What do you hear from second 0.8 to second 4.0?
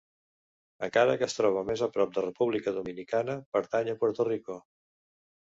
Encara que es troba més a prop de República Dominicana, pertany a